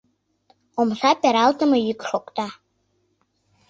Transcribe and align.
Омса 0.79 1.11
пералтыме 1.21 1.77
йӱк 1.87 1.99
шокта. 2.09 2.47